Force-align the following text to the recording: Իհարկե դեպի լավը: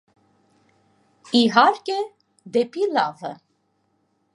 Իհարկե 1.41 2.01
դեպի 2.57 2.91
լավը: 2.97 3.37